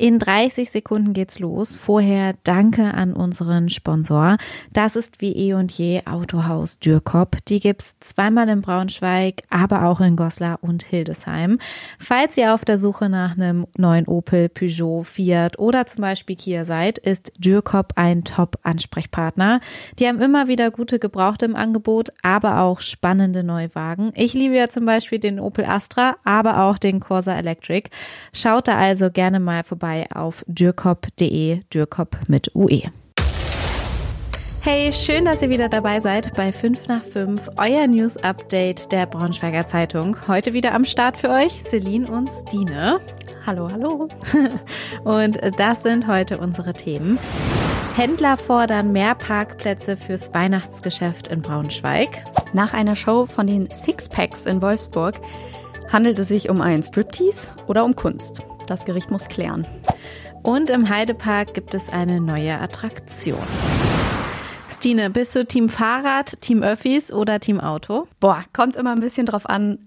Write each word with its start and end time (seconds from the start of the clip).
In 0.00 0.20
30 0.20 0.70
Sekunden 0.70 1.12
geht's 1.12 1.40
los. 1.40 1.74
Vorher 1.74 2.34
danke 2.44 2.94
an 2.94 3.14
unseren 3.14 3.68
Sponsor. 3.68 4.36
Das 4.72 4.94
ist 4.94 5.20
wie 5.20 5.32
eh 5.32 5.54
und 5.54 5.72
je 5.72 6.02
Autohaus 6.06 6.78
Dürkop. 6.78 7.38
Die 7.48 7.58
gibt's 7.58 7.96
zweimal 7.98 8.48
in 8.48 8.60
Braunschweig, 8.60 9.42
aber 9.50 9.86
auch 9.86 10.00
in 10.00 10.14
Goslar 10.14 10.60
und 10.62 10.84
Hildesheim. 10.84 11.58
Falls 11.98 12.36
ihr 12.36 12.54
auf 12.54 12.64
der 12.64 12.78
Suche 12.78 13.08
nach 13.08 13.32
einem 13.32 13.66
neuen 13.76 14.06
Opel, 14.06 14.48
Peugeot, 14.48 15.02
Fiat 15.02 15.58
oder 15.58 15.84
zum 15.86 16.02
Beispiel 16.02 16.36
Kia 16.36 16.64
seid, 16.64 16.98
ist 16.98 17.32
Dürkop 17.36 17.94
ein 17.96 18.22
Top-Ansprechpartner. 18.22 19.58
Die 19.98 20.06
haben 20.06 20.20
immer 20.20 20.46
wieder 20.46 20.70
gute 20.70 21.00
Gebrauchte 21.00 21.44
im 21.44 21.56
Angebot, 21.56 22.10
aber 22.22 22.60
auch 22.60 22.82
spannende 22.82 23.42
Neuwagen. 23.42 24.12
Ich 24.14 24.32
liebe 24.32 24.54
ja 24.54 24.68
zum 24.68 24.86
Beispiel 24.86 25.18
den 25.18 25.40
Opel 25.40 25.64
Astra, 25.64 26.14
aber 26.22 26.62
auch 26.62 26.78
den 26.78 27.00
Corsa 27.00 27.36
Electric. 27.36 27.90
Schaut 28.32 28.68
da 28.68 28.78
also 28.78 29.10
gerne 29.10 29.40
mal 29.40 29.64
vorbei 29.64 29.87
vorbei 29.88 30.06
auf 30.14 30.44
dürkop.de, 30.46 31.60
Dürkop 31.72 32.16
mit 32.28 32.54
UE. 32.54 32.82
Hey, 34.60 34.92
schön, 34.92 35.24
dass 35.24 35.40
ihr 35.40 35.48
wieder 35.48 35.68
dabei 35.68 36.00
seid 36.00 36.34
bei 36.36 36.52
5 36.52 36.88
nach 36.88 37.02
5, 37.02 37.50
euer 37.56 37.86
News 37.86 38.16
Update 38.18 38.92
der 38.92 39.06
Braunschweiger 39.06 39.66
Zeitung. 39.66 40.16
Heute 40.26 40.52
wieder 40.52 40.74
am 40.74 40.84
Start 40.84 41.16
für 41.16 41.30
euch 41.30 41.62
Celine 41.62 42.10
und 42.10 42.28
Stine. 42.28 43.00
Hallo, 43.46 43.68
hallo. 43.72 44.08
Und 45.04 45.38
das 45.58 45.82
sind 45.82 46.06
heute 46.06 46.36
unsere 46.36 46.74
Themen. 46.74 47.18
Händler 47.96 48.36
fordern 48.36 48.92
mehr 48.92 49.14
Parkplätze 49.14 49.96
fürs 49.96 50.34
Weihnachtsgeschäft 50.34 51.28
in 51.28 51.40
Braunschweig. 51.40 52.24
Nach 52.52 52.74
einer 52.74 52.94
Show 52.94 53.24
von 53.24 53.46
den 53.46 53.70
Sixpacks 53.70 54.44
in 54.44 54.60
Wolfsburg 54.60 55.14
handelt 55.90 56.18
es 56.18 56.28
sich 56.28 56.50
um 56.50 56.60
ein 56.60 56.82
Striptease 56.82 57.46
oder 57.68 57.86
um 57.86 57.96
Kunst. 57.96 58.42
Das 58.68 58.84
Gericht 58.84 59.10
muss 59.10 59.28
klären. 59.28 59.66
Und 60.42 60.70
im 60.70 60.88
Heidepark 60.88 61.54
gibt 61.54 61.74
es 61.74 61.88
eine 61.88 62.20
neue 62.20 62.58
Attraktion. 62.58 63.42
Stine, 64.70 65.10
bist 65.10 65.34
du 65.34 65.44
Team 65.44 65.68
Fahrrad, 65.68 66.40
Team 66.40 66.62
Öffis 66.62 67.10
oder 67.12 67.40
Team 67.40 67.58
Auto? 67.58 68.06
Boah, 68.20 68.44
kommt 68.52 68.76
immer 68.76 68.92
ein 68.92 69.00
bisschen 69.00 69.26
drauf 69.26 69.48
an, 69.48 69.78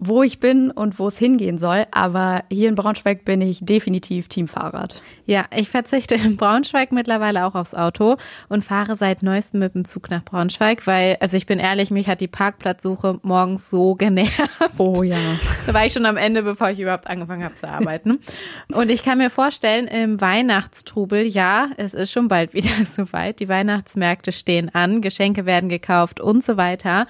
wo 0.00 0.22
ich 0.22 0.40
bin 0.40 0.70
und 0.70 0.98
wo 0.98 1.06
es 1.08 1.18
hingehen 1.18 1.58
soll. 1.58 1.86
Aber 1.90 2.42
hier 2.50 2.68
in 2.68 2.74
Braunschweig 2.74 3.24
bin 3.24 3.42
ich 3.42 3.60
definitiv 3.62 4.28
Team 4.28 4.48
Fahrrad. 4.48 5.00
Ja, 5.26 5.44
ich 5.54 5.68
verzichte 5.68 6.14
in 6.14 6.36
Braunschweig 6.36 6.90
mittlerweile 6.90 7.46
auch 7.46 7.54
aufs 7.54 7.74
Auto 7.74 8.16
und 8.48 8.64
fahre 8.64 8.96
seit 8.96 9.22
neuestem 9.22 9.60
mit 9.60 9.74
dem 9.74 9.84
Zug 9.84 10.10
nach 10.10 10.24
Braunschweig, 10.24 10.86
weil, 10.86 11.18
also 11.20 11.36
ich 11.36 11.46
bin 11.46 11.58
ehrlich, 11.58 11.90
mich 11.90 12.08
hat 12.08 12.20
die 12.20 12.28
Parkplatzsuche 12.28 13.20
morgens 13.22 13.70
so 13.70 13.94
genervt. 13.94 14.40
Oh 14.78 15.02
ja. 15.02 15.18
Da 15.66 15.74
war 15.74 15.84
ich 15.84 15.92
schon 15.92 16.06
am 16.06 16.16
Ende, 16.16 16.42
bevor 16.42 16.70
ich 16.70 16.80
überhaupt 16.80 17.06
angefangen 17.06 17.44
habe 17.44 17.54
zu 17.54 17.68
arbeiten. 17.68 18.18
und 18.72 18.90
ich 18.90 19.02
kann 19.02 19.18
mir 19.18 19.30
vorstellen, 19.30 19.86
im 19.86 20.20
Weihnachtstrubel, 20.20 21.26
ja, 21.26 21.68
es 21.76 21.92
ist 21.92 22.10
schon 22.10 22.28
bald 22.28 22.54
wieder 22.54 22.70
soweit. 22.84 23.38
Die 23.38 23.48
Weihnachtsmärkte 23.48 24.32
stehen 24.32 24.74
an, 24.74 25.02
Geschenke 25.02 25.44
werden 25.44 25.68
gekauft 25.68 26.20
und 26.20 26.44
so 26.44 26.56
weiter 26.56 27.06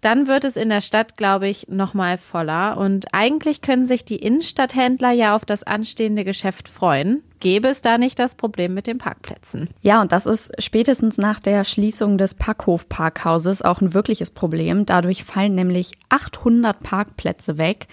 dann 0.00 0.26
wird 0.26 0.44
es 0.44 0.56
in 0.56 0.68
der 0.68 0.80
Stadt, 0.80 1.16
glaube 1.16 1.48
ich, 1.48 1.68
nochmal 1.68 2.18
voller. 2.18 2.78
Und 2.78 3.06
eigentlich 3.12 3.60
können 3.60 3.86
sich 3.86 4.04
die 4.04 4.16
Innenstadthändler 4.16 5.10
ja 5.10 5.36
auf 5.36 5.44
das 5.44 5.62
anstehende 5.62 6.24
Geschäft 6.24 6.68
freuen. 6.68 7.22
Gäbe 7.40 7.68
es 7.68 7.82
da 7.82 7.98
nicht 7.98 8.18
das 8.18 8.34
Problem 8.34 8.74
mit 8.74 8.86
den 8.86 8.98
Parkplätzen? 8.98 9.70
Ja, 9.82 10.00
und 10.00 10.12
das 10.12 10.26
ist 10.26 10.52
spätestens 10.58 11.18
nach 11.18 11.40
der 11.40 11.64
Schließung 11.64 12.18
des 12.18 12.34
Packhof-Parkhauses 12.34 13.62
auch 13.62 13.80
ein 13.80 13.94
wirkliches 13.94 14.30
Problem. 14.30 14.86
Dadurch 14.86 15.24
fallen 15.24 15.54
nämlich 15.54 15.92
800 16.08 16.80
Parkplätze 16.80 17.58
weg. 17.58 17.86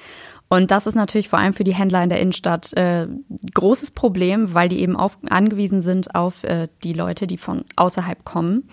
Und 0.50 0.72
das 0.72 0.88
ist 0.88 0.95
natürlich 0.95 1.28
vor 1.28 1.39
allem 1.39 1.53
für 1.53 1.66
die 1.66 1.75
Händler 1.75 2.03
in 2.03 2.09
der 2.09 2.22
Innenstadt 2.22 2.72
äh, 2.73 3.08
großes 3.53 3.91
Problem, 3.91 4.53
weil 4.53 4.69
die 4.69 4.80
eben 4.80 4.95
auf, 4.95 5.17
angewiesen 5.30 5.81
sind 5.81 6.16
auf 6.16 6.44
äh, 6.45 6.69
die 6.83 6.94
Leute, 6.94 7.28
die 7.28 7.38
von 7.38 7.66
außerhalb 7.75 8.23
kommen. 8.23 8.69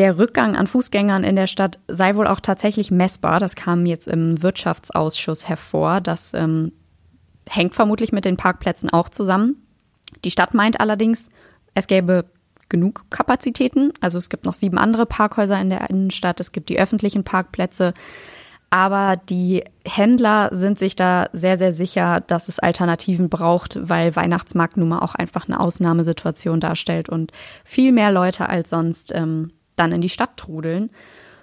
Der 0.00 0.16
Rückgang 0.16 0.56
an 0.56 0.66
Fußgängern 0.66 1.24
in 1.24 1.36
der 1.36 1.46
Stadt 1.46 1.78
sei 1.86 2.16
wohl 2.16 2.26
auch 2.26 2.40
tatsächlich 2.40 2.90
messbar. 2.90 3.38
Das 3.38 3.54
kam 3.54 3.84
jetzt 3.84 4.08
im 4.08 4.42
Wirtschaftsausschuss 4.42 5.46
hervor. 5.46 6.00
Das 6.00 6.32
ähm, 6.32 6.72
hängt 7.46 7.74
vermutlich 7.74 8.10
mit 8.10 8.24
den 8.24 8.38
Parkplätzen 8.38 8.88
auch 8.88 9.10
zusammen. 9.10 9.56
Die 10.24 10.30
Stadt 10.30 10.54
meint 10.54 10.80
allerdings, 10.80 11.28
es 11.74 11.86
gäbe 11.86 12.24
genug 12.70 13.10
Kapazitäten. 13.10 13.92
Also 14.00 14.16
es 14.16 14.30
gibt 14.30 14.46
noch 14.46 14.54
sieben 14.54 14.78
andere 14.78 15.04
Parkhäuser 15.04 15.60
in 15.60 15.68
der 15.68 15.90
Innenstadt. 15.90 16.40
Es 16.40 16.52
gibt 16.52 16.70
die 16.70 16.80
öffentlichen 16.80 17.22
Parkplätze. 17.22 17.92
Aber 18.70 19.18
die 19.18 19.64
Händler 19.86 20.48
sind 20.50 20.78
sich 20.78 20.96
da 20.96 21.28
sehr, 21.34 21.58
sehr 21.58 21.74
sicher, 21.74 22.22
dass 22.26 22.48
es 22.48 22.58
Alternativen 22.58 23.28
braucht, 23.28 23.78
weil 23.78 24.16
Weihnachtsmarkt 24.16 24.78
nun 24.78 24.88
mal 24.88 25.00
auch 25.00 25.14
einfach 25.14 25.46
eine 25.46 25.60
Ausnahmesituation 25.60 26.58
darstellt 26.58 27.10
und 27.10 27.32
viel 27.64 27.92
mehr 27.92 28.10
Leute 28.10 28.48
als 28.48 28.70
sonst 28.70 29.12
ähm, 29.14 29.50
dann 29.80 29.92
in 29.92 30.00
die 30.00 30.08
Stadt 30.08 30.36
trudeln. 30.36 30.90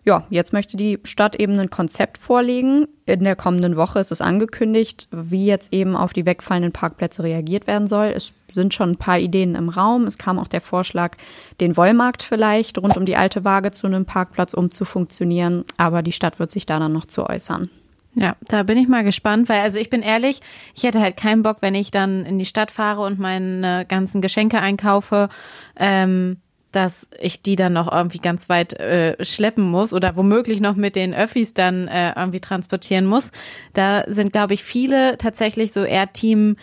Ja, 0.07 0.25
jetzt 0.29 0.53
möchte 0.53 0.77
die 0.77 0.99
Stadt 1.03 1.35
eben 1.35 1.59
ein 1.59 1.69
Konzept 1.69 2.17
vorlegen. 2.17 2.87
In 3.05 3.25
der 3.25 3.35
kommenden 3.35 3.75
Woche 3.75 3.99
ist 3.99 4.09
es 4.09 4.21
angekündigt, 4.21 5.09
wie 5.11 5.45
jetzt 5.45 5.73
eben 5.73 5.97
auf 5.97 6.13
die 6.13 6.25
wegfallenden 6.25 6.71
Parkplätze 6.71 7.23
reagiert 7.23 7.67
werden 7.67 7.89
soll. 7.89 8.13
Es 8.15 8.31
sind 8.49 8.73
schon 8.73 8.91
ein 8.91 8.97
paar 8.97 9.19
Ideen 9.19 9.55
im 9.55 9.67
Raum. 9.67 10.05
Es 10.05 10.17
kam 10.17 10.39
auch 10.39 10.47
der 10.47 10.61
Vorschlag, 10.61 11.17
den 11.59 11.75
Wollmarkt 11.75 12.23
vielleicht 12.23 12.77
rund 12.77 12.95
um 12.95 13.05
die 13.05 13.17
alte 13.17 13.43
Waage 13.43 13.71
zu 13.71 13.85
einem 13.85 14.05
Parkplatz 14.05 14.53
umzufunktionieren. 14.53 15.65
Aber 15.75 16.01
die 16.01 16.13
Stadt 16.13 16.39
wird 16.39 16.51
sich 16.51 16.65
da 16.65 16.79
dann 16.79 16.93
noch 16.93 17.05
zu 17.05 17.25
äußern. 17.27 17.69
Ja, 18.13 18.37
da 18.47 18.63
bin 18.63 18.77
ich 18.77 18.87
mal 18.87 19.03
gespannt, 19.03 19.49
weil 19.49 19.59
also 19.59 19.77
ich 19.77 19.89
bin 19.89 20.01
ehrlich, 20.01 20.39
ich 20.73 20.83
hätte 20.83 21.01
halt 21.01 21.17
keinen 21.17 21.43
Bock, 21.43 21.57
wenn 21.59 21.75
ich 21.75 21.91
dann 21.91 22.23
in 22.23 22.39
die 22.39 22.45
Stadt 22.45 22.71
fahre 22.71 23.01
und 23.01 23.19
meine 23.19 23.85
ganzen 23.85 24.21
Geschenke 24.21 24.61
einkaufe. 24.61 25.27
Ähm 25.75 26.37
dass 26.71 27.07
ich 27.19 27.41
die 27.41 27.55
dann 27.55 27.73
noch 27.73 27.91
irgendwie 27.91 28.19
ganz 28.19 28.49
weit 28.49 28.73
äh, 28.73 29.23
schleppen 29.23 29.63
muss 29.63 29.93
oder 29.93 30.15
womöglich 30.15 30.59
noch 30.59 30.75
mit 30.75 30.95
den 30.95 31.13
Öffis 31.13 31.53
dann 31.53 31.87
äh, 31.87 32.13
irgendwie 32.15 32.39
transportieren 32.39 33.05
muss. 33.05 33.31
Da 33.73 34.03
sind, 34.07 34.33
glaube 34.33 34.53
ich, 34.53 34.63
viele 34.63 35.17
tatsächlich 35.17 35.71
so 35.71 35.83
eher 35.83 36.11
Team 36.13 36.57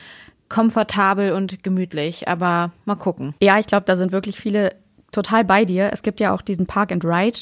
komfortabel 0.48 1.32
und 1.32 1.62
gemütlich. 1.62 2.28
Aber 2.28 2.70
mal 2.84 2.96
gucken. 2.96 3.34
Ja, 3.40 3.58
ich 3.58 3.66
glaube, 3.66 3.86
da 3.86 3.96
sind 3.96 4.12
wirklich 4.12 4.36
viele 4.38 4.74
total 5.10 5.44
bei 5.44 5.64
dir. 5.64 5.90
Es 5.92 6.02
gibt 6.02 6.20
ja 6.20 6.34
auch 6.34 6.42
diesen 6.42 6.66
Park 6.66 6.92
and 6.92 7.04
Ride 7.04 7.38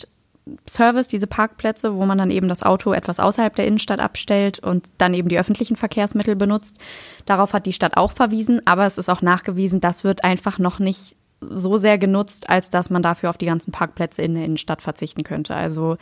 Service, 0.69 1.07
diese 1.07 1.29
Parkplätze, 1.29 1.95
wo 1.95 2.05
man 2.05 2.19
dann 2.19 2.31
eben 2.31 2.49
das 2.49 2.63
Auto 2.63 2.93
etwas 2.93 3.21
außerhalb 3.21 3.55
der 3.55 3.67
Innenstadt 3.67 4.01
abstellt 4.01 4.59
und 4.59 4.89
dann 4.99 5.15
eben 5.15 5.29
die 5.29 5.39
öffentlichen 5.39 5.77
Verkehrsmittel 5.77 6.35
benutzt. 6.35 6.79
Darauf 7.27 7.53
hat 7.53 7.67
die 7.67 7.73
Stadt 7.73 7.97
auch 7.97 8.13
verwiesen, 8.13 8.61
aber 8.67 8.87
es 8.87 8.99
ist 8.99 9.09
auch 9.09 9.23
nachgewiesen, 9.23 9.81
das 9.81 10.03
wird 10.03 10.25
einfach 10.25 10.59
noch 10.59 10.81
nicht 10.81 11.17
so 11.43 11.77
sehr 11.77 11.99
genutzt, 11.99 12.49
als 12.49 12.71
dass 12.71 12.91
man 12.91 13.03
dafür 13.03 13.31
auf 13.31 13.39
die 13.39 13.47
ganzen 13.47 13.73
Parkplätze 13.73 14.23
in 14.23 14.35
der 14.35 14.45
Innenstadt 14.45 14.83
verzichten 14.83 15.25
könnte. 15.25 15.55
Also 15.55 15.97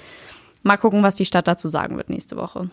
mal 0.62 0.76
gucken, 0.76 1.02
was 1.02 1.16
die 1.16 1.26
Stadt 1.26 1.48
dazu 1.48 1.68
sagen 1.68 1.96
wird 1.96 2.10
nächste 2.10 2.36
Woche. 2.36 2.70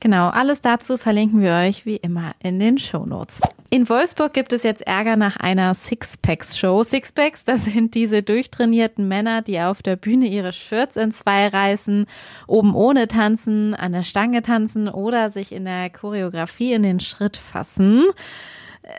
Genau, 0.00 0.28
alles 0.28 0.60
dazu 0.60 0.96
verlinken 0.96 1.40
wir 1.40 1.52
euch 1.52 1.86
wie 1.86 1.96
immer 1.96 2.32
in 2.42 2.58
den 2.58 2.76
Shownotes. 2.76 3.40
In 3.70 3.88
Wolfsburg 3.88 4.32
gibt 4.32 4.52
es 4.52 4.62
jetzt 4.62 4.86
Ärger 4.86 5.16
nach 5.16 5.36
einer 5.36 5.74
Sixpacks-Show. 5.74 6.84
Sixpacks, 6.84 7.44
das 7.44 7.64
sind 7.64 7.94
diese 7.94 8.22
durchtrainierten 8.22 9.08
Männer, 9.08 9.42
die 9.42 9.60
auf 9.60 9.82
der 9.82 9.96
Bühne 9.96 10.26
ihre 10.26 10.52
Shirts 10.52 10.96
in 10.96 11.12
zwei 11.12 11.48
reißen, 11.48 12.06
oben 12.46 12.74
ohne 12.74 13.08
tanzen, 13.08 13.74
an 13.74 13.92
der 13.92 14.02
Stange 14.02 14.42
tanzen 14.42 14.88
oder 14.88 15.30
sich 15.30 15.52
in 15.52 15.64
der 15.64 15.88
Choreografie 15.90 16.72
in 16.72 16.82
den 16.82 17.00
Schritt 17.00 17.36
fassen 17.36 18.04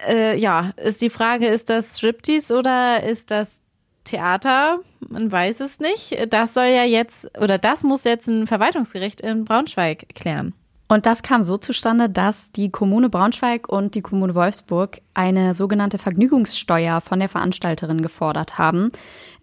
äh, 0.08 0.38
ja, 0.38 0.72
ist 0.78 1.02
die 1.02 1.10
Frage, 1.10 1.48
ist 1.48 1.70
das 1.70 1.98
Striptease 1.98 2.58
oder 2.58 3.04
ist 3.04 3.32
das 3.32 3.62
Theater? 4.04 4.80
Man 5.08 5.32
weiß 5.32 5.60
es 5.60 5.80
nicht. 5.80 6.16
Das 6.30 6.54
soll 6.54 6.66
ja 6.66 6.84
jetzt, 6.84 7.30
oder 7.40 7.58
das 7.58 7.84
muss 7.84 8.04
jetzt 8.04 8.28
ein 8.28 8.48
Verwaltungsgericht 8.48 9.22
in 9.22 9.46
Braunschweig 9.46 10.08
klären. 10.16 10.54
Und 10.88 11.08
das 11.08 11.24
kam 11.24 11.44
so 11.44 11.58
zustande, 11.58 12.10
dass 12.10 12.52
die 12.52 12.70
Kommune 12.70 13.10
Braunschweig 13.10 13.68
und 13.68 13.96
die 13.96 14.04
Kommune 14.04 14.36
Wolfsburg 14.36 15.02
eine 15.16 15.56
sogenannte 15.56 15.98
Vergnügungssteuer 15.98 17.02
von 17.02 17.20
der 17.20 17.30
Veranstalterin 17.30 18.04
gefordert 18.04 18.60
haben. 18.60 18.92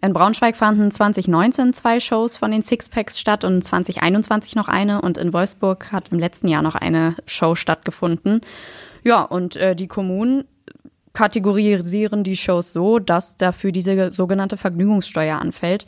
In 0.01 0.13
Braunschweig 0.13 0.55
fanden 0.55 0.89
2019 0.89 1.73
zwei 1.73 1.99
Shows 1.99 2.37
von 2.37 2.51
den 2.51 2.61
Sixpacks 2.61 3.19
statt 3.19 3.43
und 3.43 3.61
2021 3.61 4.55
noch 4.55 4.69
eine 4.69 5.01
und 5.01 5.17
in 5.17 5.33
Wolfsburg 5.33 5.91
hat 5.91 6.09
im 6.13 6.19
letzten 6.19 6.47
Jahr 6.47 6.61
noch 6.61 6.75
eine 6.75 7.15
Show 7.25 7.55
stattgefunden. 7.55 8.39
Ja, 9.03 9.23
und 9.23 9.55
äh, 9.55 9.75
die 9.75 9.87
Kommunen 9.87 10.45
kategorisieren 11.13 12.23
die 12.23 12.35
Shows 12.35 12.73
so, 12.73 12.99
dass 12.99 13.37
dafür 13.37 13.71
diese 13.71 14.11
sogenannte 14.11 14.57
Vergnügungssteuer 14.57 15.39
anfällt. 15.39 15.85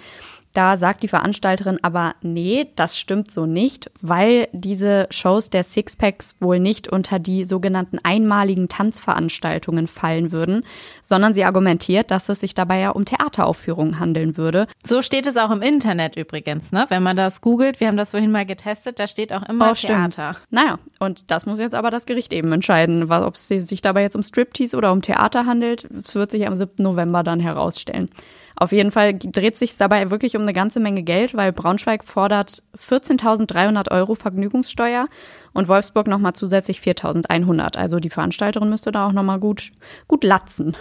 Da 0.56 0.78
sagt 0.78 1.04
die 1.04 1.10
Veranstalterin 1.10 1.80
aber, 1.82 2.14
nee, 2.22 2.68
das 2.78 2.98
stimmt 2.98 3.30
so 3.30 3.46
nicht, 3.46 3.92
weil 4.02 4.48
diese 4.54 5.06
Shows 5.12 5.50
der 5.50 5.64
Sixpacks 5.64 6.38
wohl 6.40 6.62
nicht 6.62 6.88
unter 6.88 7.20
die 7.20 7.44
sogenannten 7.44 8.00
einmaligen 8.04 8.70
Tanzveranstaltungen 8.70 9.88
fallen 9.88 10.32
würden, 10.32 10.64
sondern 11.02 11.34
sie 11.34 11.44
argumentiert, 11.44 12.10
dass 12.10 12.30
es 12.30 12.40
sich 12.40 12.54
dabei 12.54 12.80
ja 12.80 12.92
um 12.92 13.04
Theateraufführungen 13.04 14.00
handeln 14.00 14.38
würde. 14.38 14.68
So 14.82 15.02
steht 15.02 15.28
es 15.28 15.36
auch 15.36 15.52
im 15.52 15.62
Internet 15.62 16.16
übrigens, 16.16 16.72
ne? 16.72 16.86
Wenn 16.88 17.04
man 17.04 17.18
das 17.18 17.42
googelt, 17.42 17.82
wir 17.82 17.90
haben 17.90 17.98
das 17.98 18.12
vorhin 18.12 18.32
mal 18.32 18.46
getestet, 18.46 18.98
da 18.98 19.08
steht 19.08 19.34
auch 19.34 19.44
immer 19.44 19.72
oh, 19.72 19.74
Theater. 19.74 20.36
Stimmt. 20.36 20.52
Naja, 20.52 20.80
und 21.00 21.32
das 21.32 21.46
muss 21.46 21.60
jetzt 21.60 21.76
aber 21.76 21.92
das 21.92 22.06
Gericht 22.06 22.32
eben 22.32 22.54
entscheiden, 22.54 23.12
ob 23.12 23.36
es 23.36 23.50
sich 23.50 23.82
dabei 23.82 24.04
jetzt 24.04 24.16
um 24.16 24.24
Striptease 24.24 24.78
oder 24.78 24.94
um 24.94 25.02
Theater 25.02 25.46
handelt. 25.46 25.86
Das 25.92 26.16
wird 26.16 26.32
sich 26.32 26.48
am 26.48 26.56
7. 26.56 26.76
November 26.78 27.24
dann 27.24 27.42
herausstellen. 27.42 28.10
Auf 28.58 28.72
jeden 28.72 28.92
Fall 28.92 29.18
dreht 29.18 29.58
sich 29.58 29.78
dabei 29.78 30.10
wirklich 30.12 30.36
um 30.36 30.44
eine 30.44 30.54
ganze 30.54 30.80
Menge 30.80 31.04
Geld, 31.04 31.36
weil 31.36 31.52
Braunschweig 31.52 32.04
fordert 32.04 32.64
14.300 32.78 33.92
Euro 33.92 34.16
Vergnügungssteuer 34.16 35.08
und 35.54 35.68
Wolfsburg 35.68 36.08
nochmal 36.08 36.34
zusätzlich 36.34 36.80
4.100. 36.80 37.78
Also 37.78 38.00
die 38.00 38.10
Veranstalterin 38.10 38.70
müsste 38.70 38.92
da 38.92 39.08
auch 39.08 39.12
nochmal 39.12 39.40
gut, 39.40 39.72
gut 40.08 40.24
latzen. 40.24 40.78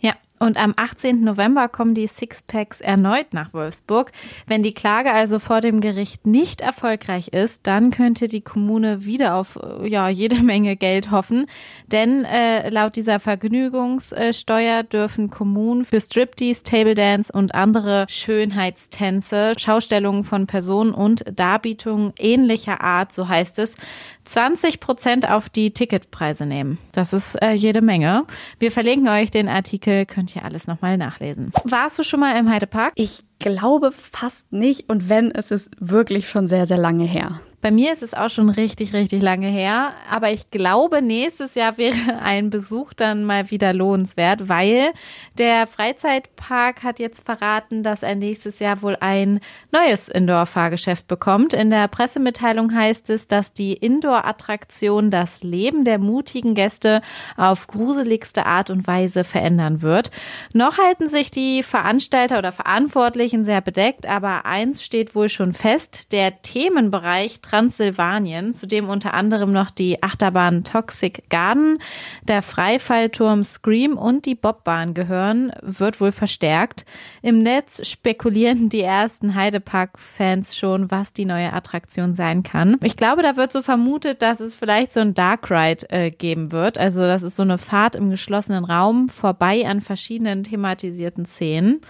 Ja, 0.00 0.14
und 0.42 0.58
am 0.58 0.72
18. 0.76 1.22
November 1.22 1.68
kommen 1.68 1.94
die 1.94 2.08
Sixpacks 2.08 2.80
erneut 2.80 3.32
nach 3.32 3.52
Wolfsburg. 3.52 4.10
Wenn 4.48 4.64
die 4.64 4.74
Klage 4.74 5.12
also 5.12 5.38
vor 5.38 5.60
dem 5.60 5.80
Gericht 5.80 6.26
nicht 6.26 6.60
erfolgreich 6.60 7.28
ist, 7.28 7.68
dann 7.68 7.92
könnte 7.92 8.26
die 8.26 8.40
Kommune 8.40 9.04
wieder 9.04 9.36
auf 9.36 9.56
ja, 9.84 10.08
jede 10.08 10.42
Menge 10.42 10.76
Geld 10.76 11.12
hoffen. 11.12 11.46
Denn 11.86 12.24
äh, 12.24 12.70
laut 12.70 12.96
dieser 12.96 13.20
Vergnügungssteuer 13.20 14.82
dürfen 14.82 15.30
Kommunen 15.30 15.84
für 15.84 16.00
Striptease, 16.00 16.64
Table 16.64 16.96
Dance 16.96 17.32
und 17.32 17.54
andere 17.54 18.06
Schönheitstänze, 18.08 19.52
Schaustellungen 19.56 20.24
von 20.24 20.48
Personen 20.48 20.92
und 20.92 21.24
Darbietungen 21.32 22.14
ähnlicher 22.18 22.80
Art, 22.80 23.12
so 23.12 23.28
heißt 23.28 23.60
es, 23.60 23.76
20 24.24 24.80
Prozent 24.80 25.28
auf 25.28 25.48
die 25.48 25.72
Ticketpreise 25.72 26.46
nehmen. 26.46 26.78
Das 26.92 27.12
ist 27.12 27.40
äh, 27.42 27.52
jede 27.52 27.82
Menge. 27.82 28.24
Wir 28.58 28.70
verlinken 28.70 29.08
euch 29.08 29.30
den 29.30 29.48
Artikel, 29.48 30.06
könnt 30.06 30.31
ihr 30.36 30.44
alles 30.44 30.66
nochmal 30.66 30.96
nachlesen. 30.96 31.50
Warst 31.64 31.98
du 31.98 32.02
schon 32.02 32.20
mal 32.20 32.36
im 32.38 32.48
Heidepark? 32.48 32.92
Ich 32.96 33.24
glaube 33.38 33.92
fast 33.92 34.52
nicht 34.52 34.88
und 34.88 35.08
wenn, 35.08 35.30
es 35.30 35.50
ist 35.50 35.70
wirklich 35.78 36.28
schon 36.28 36.48
sehr, 36.48 36.66
sehr 36.66 36.78
lange 36.78 37.04
her. 37.04 37.40
Bei 37.62 37.70
mir 37.70 37.92
ist 37.92 38.02
es 38.02 38.12
auch 38.12 38.28
schon 38.28 38.50
richtig, 38.50 38.92
richtig 38.92 39.22
lange 39.22 39.46
her. 39.46 39.92
Aber 40.10 40.32
ich 40.32 40.50
glaube, 40.50 41.00
nächstes 41.00 41.54
Jahr 41.54 41.78
wäre 41.78 42.18
ein 42.22 42.50
Besuch 42.50 42.92
dann 42.92 43.24
mal 43.24 43.52
wieder 43.52 43.72
lohnenswert, 43.72 44.48
weil 44.48 44.92
der 45.38 45.68
Freizeitpark 45.68 46.82
hat 46.82 46.98
jetzt 46.98 47.24
verraten, 47.24 47.84
dass 47.84 48.02
er 48.02 48.16
nächstes 48.16 48.58
Jahr 48.58 48.82
wohl 48.82 48.96
ein 48.98 49.38
neues 49.70 50.08
Indoor-Fahrgeschäft 50.08 51.06
bekommt. 51.06 51.52
In 51.52 51.70
der 51.70 51.86
Pressemitteilung 51.86 52.74
heißt 52.74 53.10
es, 53.10 53.28
dass 53.28 53.52
die 53.52 53.74
Indoor-Attraktion 53.74 55.12
das 55.12 55.44
Leben 55.44 55.84
der 55.84 55.98
mutigen 55.98 56.56
Gäste 56.56 57.00
auf 57.36 57.68
gruseligste 57.68 58.44
Art 58.44 58.70
und 58.70 58.88
Weise 58.88 59.22
verändern 59.22 59.82
wird. 59.82 60.10
Noch 60.52 60.78
halten 60.78 61.08
sich 61.08 61.30
die 61.30 61.62
Veranstalter 61.62 62.40
oder 62.40 62.50
Verantwortlichen 62.50 63.44
sehr 63.44 63.60
bedeckt, 63.60 64.04
aber 64.06 64.46
eins 64.46 64.82
steht 64.82 65.14
wohl 65.14 65.28
schon 65.28 65.52
fest, 65.52 66.10
der 66.10 66.42
Themenbereich 66.42 67.40
Transsilvanien, 67.52 68.54
zu 68.54 68.66
dem 68.66 68.88
unter 68.88 69.12
anderem 69.12 69.52
noch 69.52 69.70
die 69.70 70.02
Achterbahn 70.02 70.64
Toxic 70.64 71.28
Garden, 71.28 71.78
der 72.22 72.40
Freifallturm 72.40 73.44
Scream 73.44 73.98
und 73.98 74.24
die 74.24 74.34
Bobbahn 74.34 74.94
gehören, 74.94 75.52
wird 75.60 76.00
wohl 76.00 76.12
verstärkt. 76.12 76.86
Im 77.20 77.42
Netz 77.42 77.86
spekulieren 77.86 78.70
die 78.70 78.80
ersten 78.80 79.34
Heidepark-Fans 79.34 80.56
schon, 80.56 80.90
was 80.90 81.12
die 81.12 81.26
neue 81.26 81.52
Attraktion 81.52 82.14
sein 82.14 82.42
kann. 82.42 82.78
Ich 82.82 82.96
glaube, 82.96 83.20
da 83.20 83.36
wird 83.36 83.52
so 83.52 83.60
vermutet, 83.60 84.22
dass 84.22 84.40
es 84.40 84.54
vielleicht 84.54 84.94
so 84.94 85.00
ein 85.00 85.12
Dark 85.12 85.50
Ride 85.50 85.90
äh, 85.90 86.10
geben 86.10 86.52
wird. 86.52 86.78
Also 86.78 87.02
das 87.02 87.22
ist 87.22 87.36
so 87.36 87.42
eine 87.42 87.58
Fahrt 87.58 87.96
im 87.96 88.08
geschlossenen 88.08 88.64
Raum 88.64 89.10
vorbei 89.10 89.66
an 89.66 89.82
verschiedenen 89.82 90.42
thematisierten 90.42 91.26
Szenen. 91.26 91.82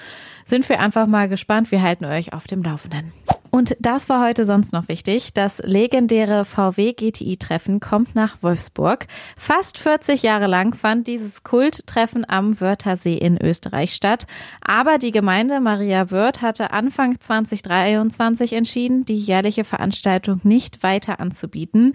Sind 0.45 0.69
wir 0.69 0.81
einfach 0.81 1.07
mal 1.07 1.29
gespannt. 1.29 1.71
Wir 1.71 1.83
halten 1.83 2.05
euch 2.05 2.33
auf 2.33 2.49
dem 2.49 2.65
Laufenden. 2.65 3.13
Und 3.55 3.77
das 3.81 4.09
war 4.09 4.25
heute 4.25 4.47
sonst 4.47 4.73
noch 4.73 4.89
wichtig. 4.89 5.35
Das 5.35 5.59
legendäre 5.59 6.47
VW 6.47 6.95
GTI-Treffen 6.95 7.81
kommt 7.81 8.15
nach 8.15 8.43
Wolfsburg. 8.43 9.07
Fast 9.37 9.77
40 9.77 10.23
Jahre 10.23 10.47
lang 10.47 10.75
fand 10.75 11.07
dieses 11.07 11.43
Kulttreffen 11.43 12.27
am 12.27 12.63
Wörthersee 12.63 13.19
in 13.19 13.37
Österreich 13.37 13.93
statt. 13.93 14.27
Aber 14.63 14.97
die 14.97 15.11
Gemeinde 15.11 15.61
Maria 15.61 16.11
Wörth 16.11 16.41
hatte 16.41 16.71
Anfang 16.71 17.21
2023 17.21 18.55
entschieden, 18.55 19.05
die 19.05 19.19
jährliche 19.19 19.65
Veranstaltung 19.65 20.41
nicht 20.45 20.83
weiter 20.83 21.21
anzubieten. 21.21 21.93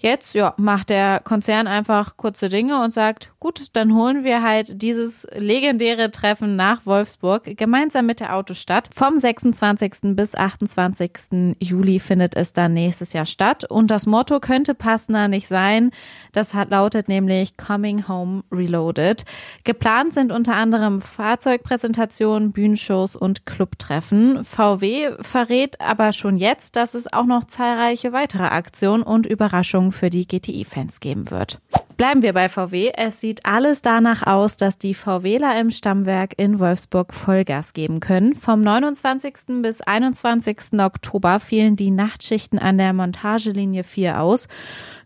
Jetzt 0.00 0.34
ja, 0.36 0.54
macht 0.58 0.90
der 0.90 1.18
Konzern 1.24 1.66
einfach 1.66 2.16
kurze 2.16 2.48
Dinge 2.48 2.80
und 2.82 2.92
sagt, 2.92 3.32
gut, 3.40 3.66
dann 3.72 3.94
holen 3.96 4.22
wir 4.22 4.44
halt 4.44 4.80
dieses 4.80 5.26
legendäre 5.34 6.12
Treffen 6.12 6.54
nach 6.54 6.86
Wolfsburg 6.86 7.56
gemeinsam 7.56 8.06
mit 8.06 8.20
der 8.20 8.36
Autostadt. 8.36 8.90
Vom 8.94 9.18
26. 9.18 10.14
bis 10.14 10.36
28. 10.36 11.56
Juli 11.58 11.98
findet 11.98 12.36
es 12.36 12.52
dann 12.52 12.74
nächstes 12.74 13.12
Jahr 13.12 13.26
statt 13.26 13.64
und 13.68 13.90
das 13.90 14.06
Motto 14.06 14.38
könnte 14.38 14.76
passender 14.76 15.26
nicht 15.26 15.48
sein. 15.48 15.90
Das 16.30 16.54
hat 16.54 16.70
lautet 16.70 17.08
nämlich 17.08 17.56
Coming 17.56 18.06
Home 18.06 18.44
Reloaded. 18.52 19.24
Geplant 19.64 20.14
sind 20.14 20.30
unter 20.30 20.54
anderem 20.54 21.00
Fahrzeugpräsentationen, 21.00 22.52
Bühnenshows 22.52 23.16
und 23.16 23.46
Clubtreffen. 23.46 24.44
VW 24.44 25.16
verrät 25.22 25.80
aber 25.80 26.12
schon 26.12 26.36
jetzt, 26.36 26.76
dass 26.76 26.94
es 26.94 27.12
auch 27.12 27.26
noch 27.26 27.44
zahlreiche 27.44 28.12
weitere 28.12 28.44
Aktionen 28.44 29.02
und 29.02 29.26
Überraschungen 29.26 29.87
Für 29.92 30.10
die 30.10 30.26
GTI-Fans 30.26 31.00
geben 31.00 31.30
wird. 31.30 31.60
Bleiben 31.98 32.22
wir 32.22 32.32
bei 32.32 32.48
VW. 32.48 32.92
Es 32.96 33.20
sieht 33.20 33.44
alles 33.44 33.82
danach 33.82 34.24
aus, 34.24 34.56
dass 34.56 34.78
die 34.78 34.94
VWler 34.94 35.58
im 35.58 35.72
Stammwerk 35.72 36.32
in 36.36 36.60
Wolfsburg 36.60 37.12
Vollgas 37.12 37.72
geben 37.72 37.98
können. 37.98 38.36
Vom 38.36 38.60
29. 38.60 39.62
bis 39.62 39.80
21. 39.80 40.78
Oktober 40.78 41.40
fielen 41.40 41.74
die 41.74 41.90
Nachtschichten 41.90 42.60
an 42.60 42.78
der 42.78 42.92
Montagelinie 42.92 43.82
4 43.82 44.20
aus. 44.20 44.46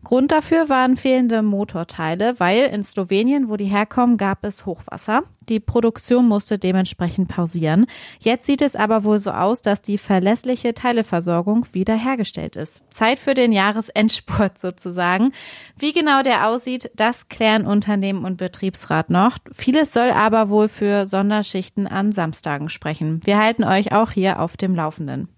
Grund 0.05 0.33
dafür 0.33 0.69
waren 0.69 0.97
fehlende 0.97 1.43
Motorteile, 1.43 2.39
weil 2.39 2.65
in 2.65 2.83
Slowenien, 2.83 3.49
wo 3.49 3.57
die 3.57 3.67
herkommen, 3.67 4.17
gab 4.17 4.45
es 4.45 4.67
Hochwasser. 4.67 5.23
Die 5.49 5.61
Produktion 5.61 6.27
musste 6.27 6.59
dementsprechend 6.59 7.29
pausieren. 7.29 7.87
Jetzt 8.19 8.47
sieht 8.47 8.63
es 8.63 8.75
aber 8.75 9.05
wohl 9.05 9.19
so 9.19 9.31
aus, 9.31 9.63
dass 9.63 9.81
die 9.81 9.99
verlässliche 9.99 10.75
Teileversorgung 10.75 11.67
wiederhergestellt 11.73 12.57
ist. 12.57 12.83
Zeit 12.91 13.19
für 13.19 13.35
den 13.35 13.53
Jahresendspurt 13.53 14.59
sozusagen. 14.59 15.33
Wie 15.79 15.93
genau 15.93 16.23
der 16.23 16.49
aussieht, 16.49 16.82
das 16.95 17.29
klären 17.29 17.67
Unternehmen 17.67 18.25
und 18.25 18.37
Betriebsrat 18.37 19.11
noch. 19.11 19.39
Vieles 19.53 19.93
soll 19.93 20.11
aber 20.11 20.49
wohl 20.49 20.69
für 20.69 21.07
Sonderschichten 21.07 21.87
an 21.87 22.13
Samstagen 22.13 22.69
sprechen. 22.69 23.21
Wir 23.25 23.39
halten 23.39 23.65
euch 23.65 23.93
auch 23.93 24.11
hier 24.11 24.41
auf 24.41 24.57
dem 24.57 24.75
Laufenden. 24.75 25.29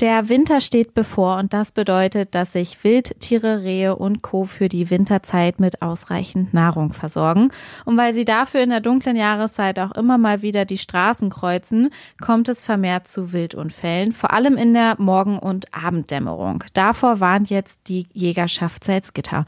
Der 0.00 0.28
Winter 0.28 0.60
steht 0.60 0.94
bevor 0.94 1.38
und 1.38 1.52
das 1.52 1.72
bedeutet, 1.72 2.32
dass 2.36 2.52
sich 2.52 2.84
Wildtiere, 2.84 3.64
Rehe 3.64 3.96
und 3.96 4.22
Co. 4.22 4.44
für 4.44 4.68
die 4.68 4.90
Winterzeit 4.90 5.58
mit 5.58 5.82
ausreichend 5.82 6.54
Nahrung 6.54 6.92
versorgen. 6.92 7.50
Und 7.84 7.96
weil 7.96 8.12
sie 8.12 8.24
dafür 8.24 8.60
in 8.60 8.70
der 8.70 8.80
dunklen 8.80 9.16
Jahreszeit 9.16 9.76
auch 9.80 9.90
immer 9.90 10.16
mal 10.16 10.40
wieder 10.40 10.66
die 10.66 10.78
Straßen 10.78 11.30
kreuzen, 11.30 11.90
kommt 12.20 12.48
es 12.48 12.62
vermehrt 12.62 13.08
zu 13.08 13.32
Wildunfällen, 13.32 14.12
vor 14.12 14.32
allem 14.32 14.56
in 14.56 14.72
der 14.72 14.94
Morgen- 15.00 15.40
und 15.40 15.66
Abenddämmerung. 15.74 16.62
Davor 16.74 17.18
warnt 17.18 17.50
jetzt 17.50 17.88
die 17.88 18.06
Jägerschaft 18.12 18.84
Salzgitter. 18.84 19.46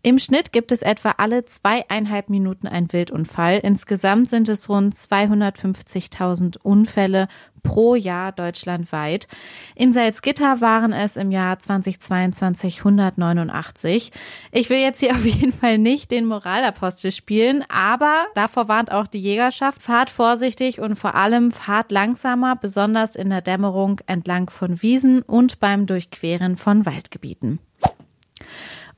Im 0.00 0.18
Schnitt 0.18 0.50
gibt 0.50 0.72
es 0.72 0.80
etwa 0.80 1.16
alle 1.18 1.44
zweieinhalb 1.44 2.30
Minuten 2.30 2.66
ein 2.66 2.90
Wildunfall. 2.90 3.58
Insgesamt 3.58 4.30
sind 4.30 4.48
es 4.48 4.70
rund 4.70 4.94
250.000 4.94 6.56
Unfälle 6.62 7.28
pro 7.62 7.94
Jahr 7.94 8.32
deutschlandweit. 8.32 9.28
In 9.74 9.92
Salzgitter 9.92 10.60
waren 10.60 10.92
es 10.92 11.16
im 11.16 11.30
Jahr 11.30 11.58
2022 11.58 12.78
189. 12.78 14.12
Ich 14.52 14.70
will 14.70 14.78
jetzt 14.78 15.00
hier 15.00 15.10
auf 15.12 15.24
jeden 15.24 15.52
Fall 15.52 15.78
nicht 15.78 16.10
den 16.10 16.26
Moralapostel 16.26 17.12
spielen, 17.12 17.64
aber 17.68 18.26
davor 18.34 18.68
warnt 18.68 18.92
auch 18.92 19.06
die 19.06 19.20
Jägerschaft. 19.20 19.82
Fahrt 19.82 20.10
vorsichtig 20.10 20.80
und 20.80 20.96
vor 20.96 21.14
allem 21.14 21.50
fahrt 21.50 21.92
langsamer, 21.92 22.56
besonders 22.56 23.14
in 23.14 23.30
der 23.30 23.42
Dämmerung 23.42 24.00
entlang 24.06 24.50
von 24.50 24.82
Wiesen 24.82 25.22
und 25.22 25.60
beim 25.60 25.86
Durchqueren 25.86 26.56
von 26.56 26.86
Waldgebieten. 26.86 27.60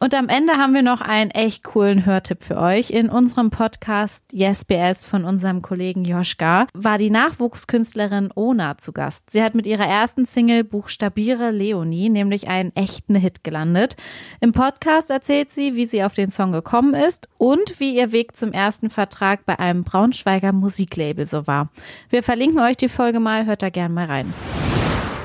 Und 0.02 0.16
am 0.16 0.28
Ende 0.28 0.54
haben 0.54 0.74
wir 0.74 0.82
noch 0.82 1.00
einen 1.00 1.30
echt 1.30 1.62
coolen 1.62 2.04
Hörtipp 2.04 2.42
für 2.42 2.56
euch. 2.56 2.90
In 2.90 3.08
unserem 3.08 3.50
Podcast 3.50 4.24
YesBS 4.32 5.04
von 5.04 5.24
unserem 5.24 5.62
Kollegen 5.62 6.04
Joschka 6.04 6.66
war 6.74 6.98
die 6.98 7.08
Nachwuchskünstlerin 7.08 8.30
Ona 8.34 8.78
zu 8.78 8.90
Gast. 8.90 9.30
Sie 9.30 9.40
hat 9.40 9.54
mit 9.54 9.64
ihrer 9.64 9.86
ersten 9.86 10.26
Single 10.26 10.64
Buchstabiere 10.64 11.52
Leonie 11.52 12.08
nämlich 12.08 12.48
einen 12.48 12.74
echten 12.74 13.14
Hit 13.14 13.44
gelandet. 13.44 13.94
Im 14.40 14.50
Podcast 14.50 15.08
erzählt 15.08 15.50
sie, 15.50 15.76
wie 15.76 15.86
sie 15.86 16.02
auf 16.02 16.14
den 16.14 16.32
Song 16.32 16.50
gekommen 16.50 16.94
ist 16.94 17.28
und 17.38 17.78
wie 17.78 17.96
ihr 17.96 18.10
Weg 18.10 18.34
zum 18.34 18.52
ersten 18.52 18.90
Vertrag 18.90 19.46
bei 19.46 19.60
einem 19.60 19.84
Braunschweiger 19.84 20.50
Musiklabel 20.50 21.26
so 21.26 21.46
war. 21.46 21.68
Wir 22.10 22.24
verlinken 22.24 22.58
euch 22.58 22.76
die 22.76 22.88
Folge 22.88 23.20
mal, 23.20 23.46
hört 23.46 23.62
da 23.62 23.70
gern 23.70 23.94
mal 23.94 24.06
rein. 24.06 24.34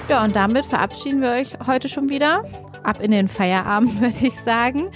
Ja, 0.10 0.24
und 0.24 0.36
damit 0.36 0.66
verabschieden 0.66 1.22
wir 1.22 1.32
euch 1.32 1.58
heute 1.68 1.90
schon 1.90 2.10
wieder. 2.10 2.46
Ab 2.84 3.02
in 3.02 3.12
den 3.12 3.28
Feierabend, 3.28 4.00
würde 4.02 4.16
ich 4.26 4.36
sagen. 4.36 4.90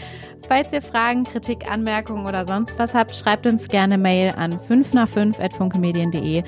Falls 0.47 0.73
ihr 0.73 0.81
Fragen, 0.81 1.23
Kritik, 1.23 1.69
Anmerkungen 1.71 2.25
oder 2.25 2.45
sonst 2.45 2.77
was 2.79 2.93
habt, 2.93 3.15
schreibt 3.15 3.45
uns 3.45 3.67
gerne 3.67 3.97
Mail 3.97 4.33
an 4.35 4.59
5 4.59 4.93
nach 4.93 5.07
5 5.07 5.39
at 5.39 5.53
funkemedien.de. 5.53 6.43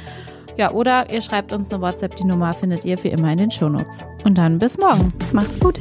Ja, 0.58 0.72
oder 0.72 1.12
ihr 1.12 1.22
schreibt 1.22 1.51
uns 1.51 1.72
eine 1.74 1.82
WhatsApp, 1.82 2.15
die 2.15 2.25
Nummer 2.25 2.53
findet 2.53 2.86
ihr 2.86 3.01
wie 3.03 3.10
immer 3.10 3.32
in 3.32 3.38
den 3.38 3.51
Shownotes. 3.51 4.05
Und 4.24 4.38
dann 4.38 4.60
bis 4.60 4.77
morgen. 4.77 5.13
Macht's 5.32 5.60
gut. 5.60 5.79